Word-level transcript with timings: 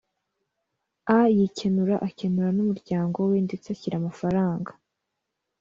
a 1.17 1.17
yikenura 1.35 1.95
akenura 2.07 2.49
n 2.53 2.59
umuryango 2.65 3.17
we 3.29 3.37
ndetse 3.45 3.65
ashyira 3.69 3.95
amafaranga 3.97 4.71